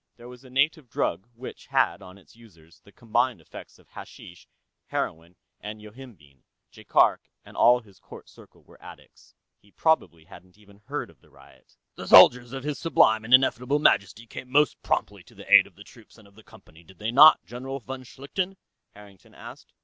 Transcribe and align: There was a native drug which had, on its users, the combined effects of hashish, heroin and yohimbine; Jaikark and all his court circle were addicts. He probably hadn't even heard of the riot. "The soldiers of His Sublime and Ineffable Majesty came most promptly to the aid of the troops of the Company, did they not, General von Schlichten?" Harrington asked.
There 0.17 0.27
was 0.27 0.43
a 0.43 0.49
native 0.49 0.89
drug 0.89 1.27
which 1.35 1.67
had, 1.67 2.01
on 2.01 2.17
its 2.17 2.35
users, 2.35 2.79
the 2.79 2.91
combined 2.91 3.39
effects 3.39 3.77
of 3.77 3.89
hashish, 3.89 4.47
heroin 4.87 5.35
and 5.59 5.79
yohimbine; 5.79 6.41
Jaikark 6.71 7.29
and 7.45 7.55
all 7.55 7.81
his 7.81 7.99
court 7.99 8.27
circle 8.27 8.63
were 8.63 8.81
addicts. 8.81 9.35
He 9.61 9.69
probably 9.69 10.23
hadn't 10.25 10.57
even 10.57 10.77
heard 10.87 11.11
of 11.11 11.21
the 11.21 11.29
riot. 11.29 11.77
"The 11.97 12.07
soldiers 12.07 12.51
of 12.51 12.63
His 12.63 12.79
Sublime 12.79 13.23
and 13.23 13.31
Ineffable 13.31 13.77
Majesty 13.77 14.25
came 14.25 14.49
most 14.49 14.81
promptly 14.81 15.21
to 15.21 15.35
the 15.35 15.53
aid 15.53 15.67
of 15.67 15.75
the 15.75 15.83
troops 15.83 16.17
of 16.17 16.33
the 16.33 16.43
Company, 16.43 16.83
did 16.83 16.97
they 16.97 17.11
not, 17.11 17.45
General 17.45 17.79
von 17.79 18.01
Schlichten?" 18.01 18.57
Harrington 18.95 19.35
asked. 19.35 19.71